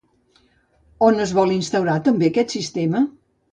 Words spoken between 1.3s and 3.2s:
vol instaurar també aquest sistema?